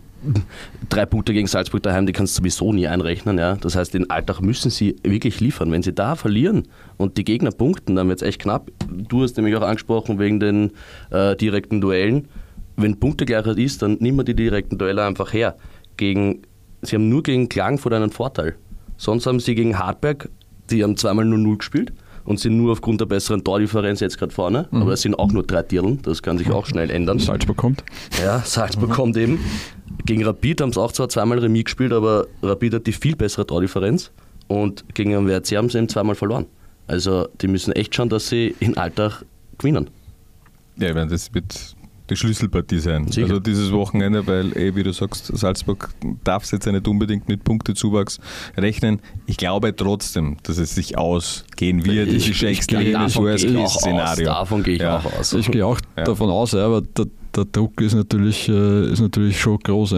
[0.89, 3.37] drei Punkte gegen Salzburg daheim, die kannst du sowieso nie einrechnen.
[3.37, 3.55] Ja?
[3.55, 5.71] Das heißt, den Alltag müssen sie wirklich liefern.
[5.71, 8.71] Wenn sie da verlieren und die Gegner punkten, dann wird es echt knapp.
[8.87, 10.71] Du hast nämlich auch angesprochen wegen den
[11.11, 12.27] äh, direkten Duellen.
[12.75, 15.57] Wenn Punktegleichheit ist, dann nimm wir die direkten Duelle einfach her.
[15.97, 16.43] Gegen,
[16.81, 18.55] sie haben nur gegen Klagenfurt einen Vorteil.
[18.97, 20.29] Sonst haben sie gegen Hartberg,
[20.69, 21.93] die haben zweimal 0-0 gespielt
[22.29, 24.67] und sind nur aufgrund der besseren Tordifferenz jetzt gerade vorne.
[24.69, 24.83] Mhm.
[24.83, 27.17] Aber es sind auch nur drei Dirlen, das kann sich auch schnell ändern.
[27.17, 27.83] Salzburg kommt.
[28.21, 28.93] Ja, Salzburg mhm.
[28.93, 29.39] kommt eben.
[30.05, 33.47] Gegen Rapid haben sie auch zwar zweimal Remis gespielt, aber Rapid hat die viel bessere
[33.47, 34.11] Tordifferenz
[34.47, 36.45] und gegen den WRC haben sie eben zweimal verloren.
[36.85, 39.25] Also die müssen echt schauen, dass sie in Alltag
[39.57, 39.89] gewinnen.
[40.77, 41.75] Ja, das wird
[42.09, 43.07] die Schlüsselpartie sein.
[43.07, 43.27] Sicher.
[43.27, 45.89] Also dieses Wochenende, weil, eh, wie du sagst, Salzburg
[46.23, 48.19] darf es jetzt nicht unbedingt mit Punktezuwachs
[48.57, 49.01] rechnen.
[49.25, 52.09] Ich glaube trotzdem, dass es sich ausgehen wird.
[52.09, 54.25] Ich, das ist ein extremes Worst-Case-Szenario.
[54.25, 54.97] Davon gehe ich ja.
[54.97, 55.33] auch aus.
[55.33, 56.03] Ich gehe auch ja.
[56.03, 59.95] davon aus, ja, aber der, der, Druck ist natürlich, äh, ist natürlich schon groß.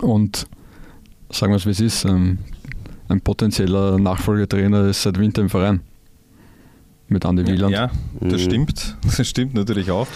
[0.00, 0.46] Und
[1.30, 2.38] sagen wir es, wie es ist, ähm,
[3.08, 5.80] ein potenzieller Nachfolgetrainer ist seit Winter im Verein
[7.12, 7.72] mit Andy Wieland.
[7.72, 8.38] Ja, das mhm.
[8.38, 8.96] stimmt.
[9.16, 10.06] Das stimmt natürlich auch.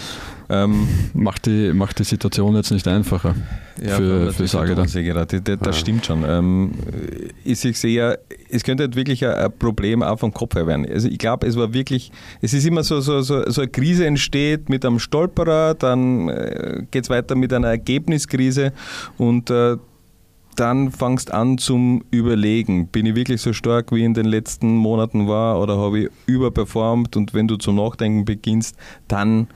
[0.49, 3.35] Ähm, macht, die, macht die Situation jetzt nicht einfacher
[3.81, 4.85] ja, für, für Sageda.
[5.25, 5.73] Das, das ja.
[5.73, 6.23] stimmt schon.
[6.25, 6.71] Ähm,
[7.43, 8.17] ich sehe
[8.49, 10.87] es könnte halt wirklich ein Problem auch vom Kopf her werden.
[10.89, 14.05] Also ich glaube, es war wirklich, es ist immer so, so, so, so eine Krise
[14.05, 18.71] entsteht mit einem Stolperer, dann äh, geht es weiter mit einer Ergebniskrise
[19.17, 19.77] und äh,
[20.55, 25.27] dann fangst an zum Überlegen, bin ich wirklich so stark wie in den letzten Monaten
[25.27, 28.75] war oder habe ich überperformt und wenn du zum Nachdenken beginnst,
[29.07, 29.47] dann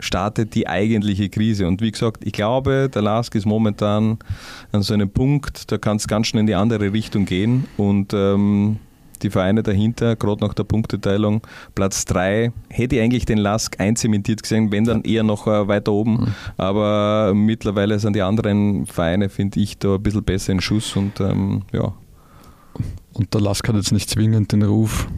[0.00, 1.66] startet die eigentliche Krise.
[1.66, 4.18] Und wie gesagt, ich glaube, der Lask ist momentan
[4.72, 8.12] an so einem Punkt, da kann es ganz schnell in die andere Richtung gehen und
[8.14, 8.78] ähm,
[9.22, 11.42] die Vereine dahinter, gerade nach der Punkteteilung,
[11.74, 15.92] Platz 3, hätte ich eigentlich den Lask einzementiert gesehen, wenn dann eher noch äh, weiter
[15.92, 16.12] oben.
[16.12, 16.26] Mhm.
[16.56, 21.20] Aber mittlerweile sind die anderen Vereine, finde ich, da ein bisschen besser in Schuss und
[21.20, 21.92] ähm, ja.
[23.12, 25.08] Und der Lask hat jetzt nicht zwingend den Ruf,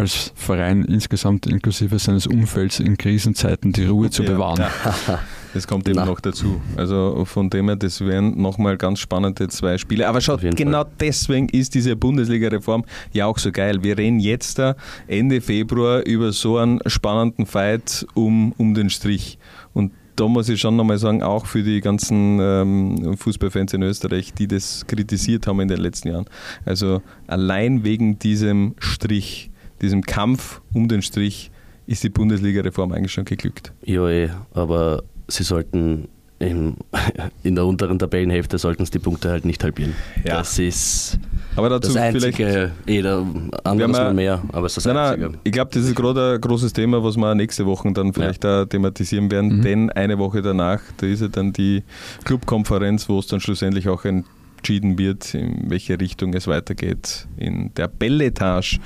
[0.00, 4.64] als Verein insgesamt inklusive seines Umfelds in Krisenzeiten die Ruhe zu bewahren.
[5.06, 5.20] Ja.
[5.52, 6.04] Das kommt eben Na.
[6.04, 6.60] noch dazu.
[6.76, 10.06] Also von dem her, das wären nochmal ganz spannende zwei Spiele.
[10.06, 10.92] Aber schaut, genau Fall.
[11.00, 13.82] deswegen ist diese Bundesliga-Reform ja auch so geil.
[13.82, 14.76] Wir reden jetzt da
[15.08, 19.38] Ende Februar über so einen spannenden Fight um, um den Strich.
[19.72, 24.32] Und da muss ich schon nochmal sagen, auch für die ganzen ähm, Fußballfans in Österreich,
[24.34, 26.26] die das kritisiert haben in den letzten Jahren.
[26.64, 29.49] Also allein wegen diesem Strich,
[29.82, 31.50] diesem Kampf um den Strich,
[31.86, 33.72] ist die Bundesliga-Reform eigentlich schon geglückt.
[33.84, 36.08] Ja, eh, aber sie sollten
[36.40, 36.76] in,
[37.42, 39.94] in der unteren Tabellenhälfte sollten sie die Punkte halt nicht halbieren.
[40.24, 40.38] Ja.
[40.38, 41.18] Das ist
[41.54, 43.04] Aber dazu das einzige, vielleicht.
[43.04, 46.40] Eh, mal mehr, aber es ist das nein, Nein, ich glaube, das ist gerade ein
[46.40, 48.64] großes Thema, was wir nächste Woche dann vielleicht ja.
[48.64, 49.62] thematisieren werden, mhm.
[49.62, 51.82] denn eine Woche danach, da ist ja dann die
[52.24, 54.04] Clubkonferenz, wo es dann schlussendlich auch
[54.60, 58.78] entschieden wird, in welche Richtung es weitergeht in der Belletage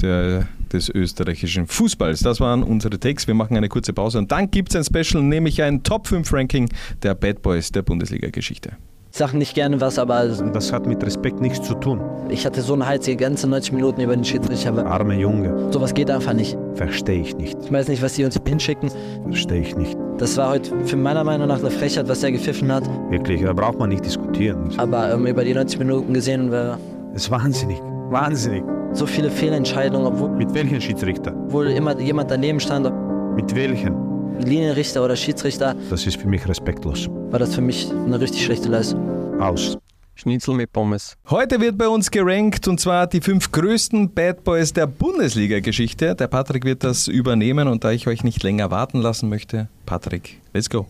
[0.00, 2.20] der, des österreichischen Fußballs.
[2.20, 3.26] Das waren unsere Takes.
[3.26, 6.32] Wir machen eine kurze Pause und dann gibt es ein Special, nämlich ein Top 5
[6.32, 6.68] Ranking
[7.02, 8.76] der Bad Boys der Bundesliga-Geschichte.
[9.18, 10.28] Ich sage nicht gerne was, aber.
[10.28, 12.00] Das hat mit Respekt nichts zu tun.
[12.28, 14.86] Ich hatte so einen Hals die ganze 90 Minuten über den Schiedsrichter.
[14.86, 15.72] Arme Junge.
[15.72, 16.56] Sowas geht einfach nicht.
[16.74, 17.58] Verstehe ich nicht.
[17.64, 18.92] Ich weiß nicht, was die uns hinschicken.
[19.24, 19.98] Verstehe ich nicht.
[20.18, 22.88] Das war heute für meiner Meinung nach eine Frechheit, was er gepfiffen hat.
[23.10, 24.72] Wirklich, da braucht man nicht diskutieren.
[24.76, 26.52] Aber ähm, über die 90 Minuten gesehen.
[26.52, 27.80] Es ist wahnsinnig.
[28.10, 28.62] Wahnsinnig.
[28.92, 30.30] So viele Fehlentscheidungen, obwohl.
[30.30, 31.34] Mit welchen Schiedsrichter?
[31.46, 32.88] Obwohl immer jemand daneben stand.
[33.34, 33.96] Mit welchen?
[34.38, 35.74] Linienrichter oder Schiedsrichter.
[35.90, 37.08] Das ist für mich respektlos.
[37.30, 39.07] War das für mich eine richtig schlechte Leistung.
[39.40, 39.78] Aus.
[40.16, 41.14] Schnitzel mit Pommes.
[41.30, 46.16] Heute wird bei uns gerankt und zwar die fünf größten Bad Boys der Bundesliga-Geschichte.
[46.16, 50.40] Der Patrick wird das übernehmen und da ich euch nicht länger warten lassen möchte, Patrick,
[50.52, 50.88] let's go.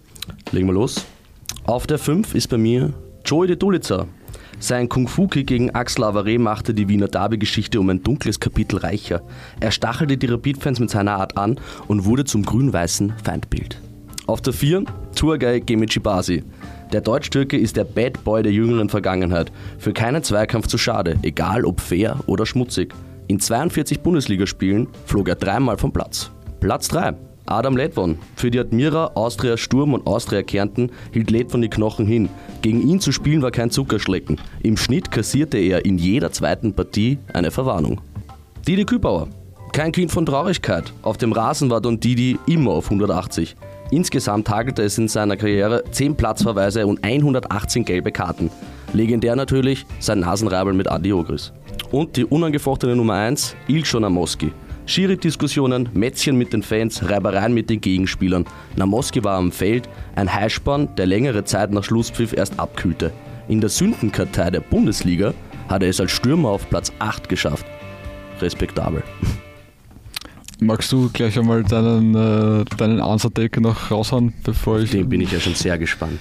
[0.50, 1.04] Legen wir los.
[1.64, 2.94] Auf der 5 ist bei mir
[3.26, 4.08] Joey de Dulitzer.
[4.60, 9.20] Sein Kung-Fu-Kick gegen Axel Avare machte die Wiener Derby-Geschichte um ein dunkles Kapitel reicher.
[9.60, 13.78] Er stachelte die Rapid-Fans mit seiner Art an und wurde zum grün-weißen Feindbild.
[14.26, 14.84] Auf der 4
[15.14, 16.44] Turgay Gemici Basi.
[16.92, 19.52] Der Deutsch-Türke ist der Bad Boy der jüngeren Vergangenheit.
[19.78, 22.94] Für keinen Zweikampf zu schade, egal ob fair oder schmutzig.
[23.26, 26.30] In 42 Bundesligaspielen flog er dreimal vom Platz.
[26.60, 27.12] Platz 3.
[27.44, 28.18] Adam Ledwon.
[28.36, 32.30] Für die Admira, Austria Sturm und Austria Kärnten hielt Ledwon die Knochen hin.
[32.62, 34.40] Gegen ihn zu spielen war kein Zuckerschlecken.
[34.62, 38.00] Im Schnitt kassierte er in jeder zweiten Partie eine Verwarnung.
[38.66, 39.28] Didi Kübauer.
[39.74, 40.92] Kein Kind von Traurigkeit.
[41.02, 43.56] Auf dem Rasen war Don Didi immer auf 180.
[43.90, 48.50] Insgesamt hagelte es in seiner Karriere 10 Platzverweise und 118 gelbe Karten.
[48.92, 51.52] Legendär natürlich sein Nasenreibel mit Adi Ogris.
[51.90, 54.52] Und die unangefochtene Nummer 1, Ilcho Namoski.
[54.84, 58.46] Schiri-Diskussionen, Mätzchen mit den Fans, Reibereien mit den Gegenspielern.
[58.76, 63.12] Namoski war am Feld, ein Heißspann, der längere Zeit nach Schlusspfiff erst abkühlte.
[63.48, 65.32] In der Sündenkartei der Bundesliga
[65.68, 67.66] hat er es als Stürmer auf Platz 8 geschafft.
[68.40, 69.02] Respektabel.
[70.60, 74.90] Magst du gleich einmal deinen, äh, deinen Answer-Take noch raushauen, bevor ich.
[74.90, 76.18] Den bin ich ja schon sehr gespannt.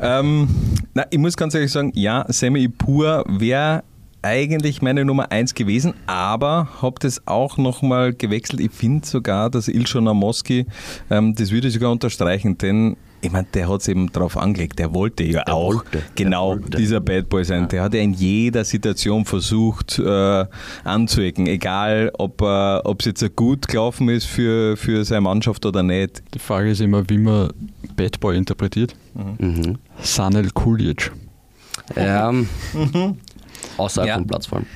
[0.00, 0.48] Ähm,
[0.94, 3.82] na, ich muss ganz ehrlich sagen, ja, Semi Pur wäre
[4.22, 8.60] eigentlich meine Nummer 1 gewesen, aber habe das auch nochmal gewechselt.
[8.60, 10.66] Ich finde sogar, dass Ilshon Amoski,
[11.10, 14.78] ähm, das würde ich sogar unterstreichen, denn ich meine, der hat es eben darauf angelegt.
[14.78, 17.62] Der wollte ja der auch wollte, genau dieser Bad Boy sein.
[17.62, 17.68] Ja.
[17.68, 20.46] Der hat ja in jeder Situation versucht äh,
[20.84, 26.22] anzuecken, egal ob äh, es jetzt gut gelaufen ist für, für seine Mannschaft oder nicht.
[26.34, 27.50] Die Frage ist immer, wie man
[27.96, 28.94] Bad Boy interpretiert.
[29.14, 29.36] Mhm.
[29.50, 29.78] Mhm.
[30.00, 31.10] Sanel Kulic.
[31.96, 33.16] Ja, mhm.
[33.76, 34.14] Außerhalb ja.
[34.16, 34.66] vom Platz vor allem.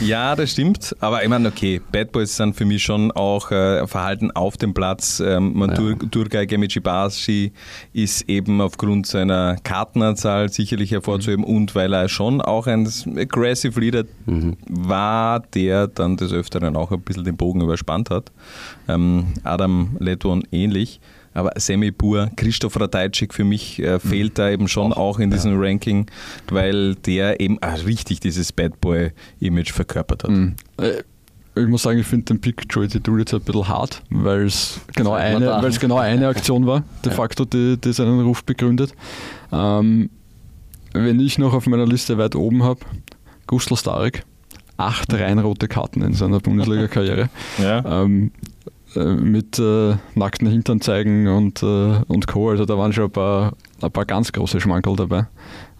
[0.00, 0.94] ja, das stimmt.
[1.00, 4.74] Aber ich meine, okay, Bad Boys sind für mich schon auch äh, Verhalten auf dem
[4.74, 5.20] Platz.
[5.24, 6.08] Ähm, man, ja.
[6.10, 7.52] Turgay Gemici
[7.92, 11.56] ist eben aufgrund seiner Kartenanzahl sicherlich hervorzuheben mhm.
[11.56, 14.56] und weil er schon auch ein aggressive Leader mhm.
[14.68, 18.30] war, der dann des Öfteren auch ein bisschen den Bogen überspannt hat.
[18.88, 21.00] Ähm, Adam Letwon ähnlich.
[21.32, 25.30] Aber Semi Pur, Christoph Ratajczyk für mich äh, fehlt da eben schon auch, auch in
[25.30, 25.68] diesem ja.
[25.68, 26.06] Ranking,
[26.50, 30.30] weil der eben ah, richtig dieses Bad Boy-Image verkörpert hat.
[30.30, 30.54] Mhm.
[30.78, 31.02] Äh,
[31.54, 34.80] ich muss sagen, ich finde den Pick Joey Titul jetzt ein bisschen hart, weil es
[34.94, 38.94] genau, eine, genau eine Aktion war, de facto, die, die seinen Ruf begründet.
[39.52, 40.10] Ähm,
[40.92, 42.80] wenn ich noch auf meiner Liste weit oben habe,
[43.46, 44.24] Gustl Starek,
[44.76, 47.28] acht rein rote Karten in seiner Bundesliga-Karriere.
[47.58, 48.02] Ja.
[48.02, 48.49] Ähm, äh,
[48.94, 52.50] mit äh, nackten Hintern zeigen und, äh, und Co.
[52.50, 55.26] Also da waren schon ein paar, ein paar ganz große Schmankerl dabei.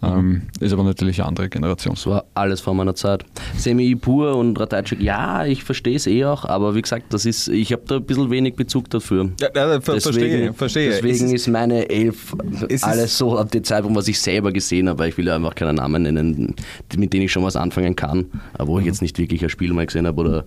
[0.03, 1.93] Ähm, ist aber natürlich eine andere Generation.
[1.93, 3.23] Das war alles vor meiner Zeit.
[3.55, 7.49] Semi Pur und Ratajczyk, ja, ich verstehe es eh auch, aber wie gesagt, das ist,
[7.49, 9.29] ich habe da ein bisschen wenig Bezug dafür.
[9.39, 10.89] Ja, ja ver deswegen, verstehe, verstehe.
[10.89, 12.35] Deswegen ist, ist, meine Elf
[12.81, 15.53] alles so ab dem Zeitpunkt, was ich selber gesehen habe, weil ich will ja einfach
[15.53, 16.55] keinen Namen nennen,
[16.95, 18.25] mit denen ich schon was anfangen kann,
[18.57, 20.45] wo ich jetzt nicht wirklich ein Spiel mal gesehen habe oder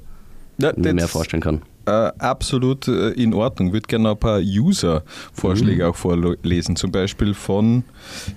[0.58, 1.62] ja, mir mehr vorstellen kann.
[1.86, 3.68] Äh, absolut äh, in Ordnung.
[3.68, 5.90] Ich würde gerne ein paar User-Vorschläge mhm.
[5.90, 6.76] auch vorlesen.
[6.76, 7.84] Zum Beispiel von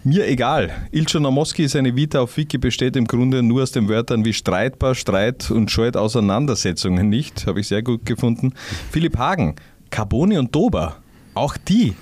[0.03, 0.71] mir egal.
[0.91, 4.95] Ilcho Namoski, seine Vita auf Wiki besteht im Grunde nur aus den Wörtern wie streitbar,
[4.95, 7.47] Streit und scheut Auseinandersetzungen nicht.
[7.47, 8.53] Habe ich sehr gut gefunden.
[8.91, 9.55] Philipp Hagen,
[9.91, 10.97] Carboni und Dober.
[11.33, 11.95] Auch die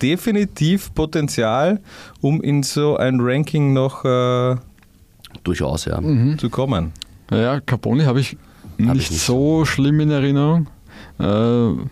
[0.00, 1.80] definitiv Potenzial,
[2.22, 4.56] um in so ein Ranking noch äh,
[5.44, 6.00] durchaus ja.
[6.38, 6.92] Zu kommen.
[7.30, 8.36] Ja, Carboni habe ich
[8.78, 10.68] nicht, nicht so schlimm in Erinnerung.
[11.18, 11.24] Äh,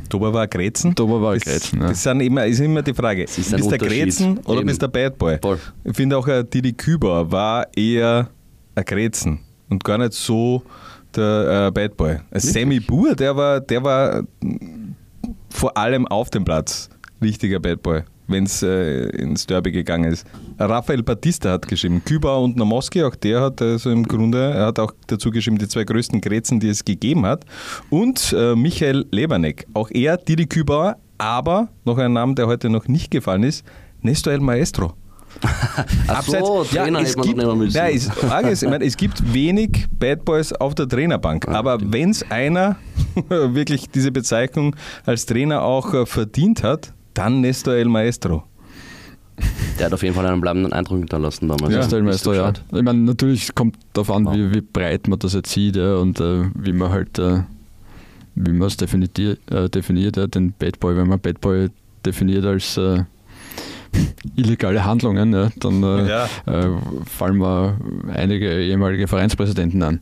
[0.08, 0.94] Dober war Grätzen?
[0.94, 1.88] Dober war Grätzen, ja.
[1.88, 4.66] Das sind immer, ist immer die Frage, ist bist du Grätzen oder Eben.
[4.66, 5.38] bist du Bad Boy?
[5.40, 5.58] Voll.
[5.84, 8.28] Ich finde auch, äh, Didi Küber war eher
[8.74, 10.62] ein Grätzen und gar nicht so
[11.14, 12.18] der äh, Bad Boy.
[12.32, 14.22] Sammy Buhr, der war, der war
[15.50, 16.88] vor allem auf dem Platz
[17.22, 20.26] richtiger Bad Boy, wenn es äh, ins Derby gegangen ist.
[20.58, 24.78] Rafael Batista hat geschrieben, Kübauer und Namoski, auch der hat also im Grunde, er hat
[24.78, 27.44] auch dazu geschrieben, die zwei größten Grätzen, die es gegeben hat.
[27.90, 32.88] Und äh, Michael Leberneck, auch er, Didi Kübauer, aber noch ein Name, der heute noch
[32.88, 33.64] nicht gefallen ist,
[34.00, 34.94] Nestor El Maestro.
[36.08, 37.40] Ach so, ja, es gibt.
[37.72, 42.10] Ja, ist, ich meine, es gibt wenig Bad Boys auf der Trainerbank, ja, aber wenn
[42.10, 42.76] es einer
[43.28, 44.74] wirklich diese Bezeichnung
[45.06, 48.44] als Trainer auch äh, verdient hat, dann Nestor El Maestro.
[49.78, 51.72] Der hat auf jeden Fall einen bleibenden Eindruck hinterlassen damals.
[51.72, 52.52] Ja, Nestor El Maestro, ja.
[52.72, 56.20] Ich meine, natürlich kommt darauf an, wie, wie, breit man das jetzt sieht ja, und
[56.20, 57.42] äh, wie man halt, äh,
[58.34, 61.70] wie man es definiert, äh, definiert ja, den Bad Boy, wenn man Bad Boy
[62.04, 63.04] definiert als äh,
[64.36, 66.24] illegale Handlungen, ja, dann äh, ja.
[66.46, 66.68] äh,
[67.06, 67.76] fallen mir
[68.14, 70.00] einige ehemalige Vereinspräsidenten an.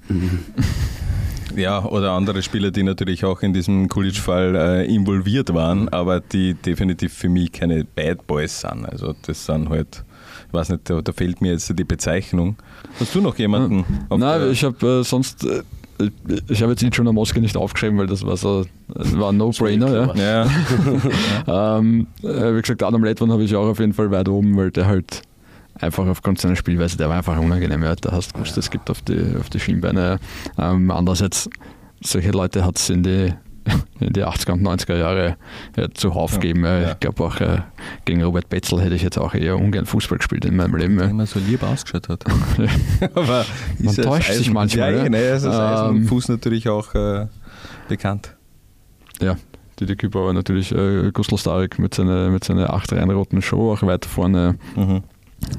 [1.59, 6.55] Ja, oder andere Spieler, die natürlich auch in diesem Coolidge-Fall äh, involviert waren, aber die
[6.55, 8.87] definitiv für mich keine Bad Boys sind.
[8.87, 10.05] Also das sind halt,
[10.47, 12.57] ich weiß nicht, da, da fehlt mir jetzt die Bezeichnung.
[13.01, 13.85] Hast du noch jemanden?
[14.09, 15.63] Nein, ich habe äh, sonst äh,
[16.49, 19.33] ich habe jetzt ihn schon am Moskau nicht aufgeschrieben, weil das war so das war
[19.33, 20.15] ein No-Brainer.
[20.17, 20.47] Ja.
[21.47, 21.79] ja.
[21.79, 24.71] ähm, äh, wie gesagt, Adam Ledwan habe ich auch auf jeden Fall weit oben, weil
[24.71, 25.23] der halt
[25.81, 27.83] einfach aufgrund seiner Spielweise, der war einfach unangenehm.
[27.83, 27.95] Ja.
[27.95, 30.19] Da hast du gewusst, es gibt auf die, auf die Schienbeine.
[30.59, 31.49] Ähm, andererseits,
[32.03, 33.33] solche Leute hat es in die
[34.01, 35.37] in die 80er und 90er Jahre
[35.77, 36.65] äh, zuhauf ja, geben.
[36.65, 36.93] Ja.
[36.93, 37.59] Ich glaube auch äh,
[38.05, 40.99] gegen Robert Betzel hätte ich jetzt auch eher ungern Fußball gespielt in meinem Leben.
[40.99, 42.25] Wenn man so lieb ausgeschaut hat.
[43.15, 43.45] Aber
[43.79, 44.95] man täuscht sich manchmal.
[44.95, 45.09] Ja, ja.
[45.09, 47.27] Ne, ist das ähm, Fuß natürlich auch äh,
[47.89, 48.35] bekannt.
[49.21, 49.37] Ja,
[49.79, 53.83] Didi Küper war natürlich äh, Gustl Starek mit seiner mit seine acht reinroten Show auch
[53.83, 54.57] weiter vorne.
[54.77, 55.03] Mhm.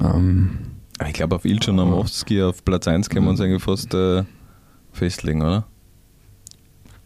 [0.02, 0.58] Ähm,
[1.06, 4.24] ich glaube, auf Ilchan Namowski auf Platz 1 können wir uns eigentlich fast äh,
[4.92, 5.66] festlegen, oder?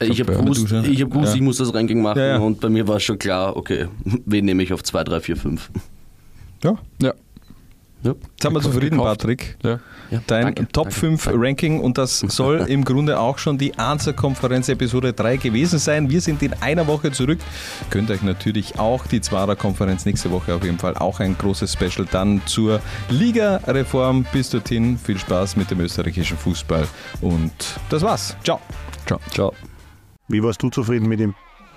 [0.01, 1.35] Ich habe gewusst, ich, hab gewusst ja.
[1.37, 2.39] ich muss das Ranking machen ja, ja.
[2.39, 3.87] und bei mir war schon klar, okay,
[4.27, 5.71] wen nehme ich auf 2, 3, 4, 5.
[6.65, 6.79] Ja.
[7.01, 7.15] Ja.
[8.05, 8.11] Ja.
[8.13, 9.57] Jetzt sind wir zufrieden, Patrick.
[9.63, 9.81] Ja.
[10.11, 11.41] Ja, Dein danke, Top danke, 5 danke.
[11.41, 16.11] Ranking und das soll im Grunde auch schon die Answer-Konferenz Episode 3 gewesen sein.
[16.11, 17.39] Wir sind in einer Woche zurück.
[17.89, 22.07] Könnt euch natürlich auch die Zwarer-Konferenz nächste Woche auf jeden Fall auch ein großes Special
[22.11, 24.27] dann zur Liga-Reform.
[24.33, 26.87] Bis dorthin viel Spaß mit dem österreichischen Fußball
[27.23, 27.53] und
[27.89, 28.37] das war's.
[28.45, 28.61] Ciao.
[29.07, 29.19] Ciao.
[29.31, 29.55] Ciao.
[30.29, 31.35] Wie warst du zufrieden mit ihm?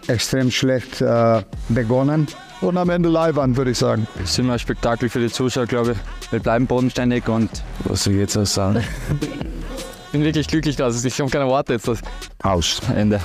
[0.08, 2.28] Extrem schlecht äh, begonnen
[2.62, 4.08] und am Ende live an, würde ich sagen.
[4.20, 6.32] Das ist immer ein Spektakel für die Zuschauer, glaube ich.
[6.32, 7.50] Wir bleiben bodenständig und.
[7.86, 8.84] Was soll ich jetzt auch sagen?
[9.22, 11.90] ich bin wirklich glücklich, dass ich habe keine Worte jetzt.
[12.42, 12.82] Aus.
[12.96, 13.20] Ende.